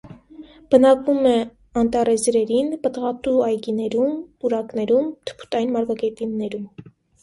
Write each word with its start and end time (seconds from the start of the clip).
Բնակվում 0.75 1.27
է 1.31 1.33
անտառեզրերին, 1.83 2.73
պտղատու 2.87 3.37
այգիներում, 3.51 4.13
պուրակներում, 4.43 5.17
թփուտային 5.29 5.81
մարգագետիններում։ 5.81 6.71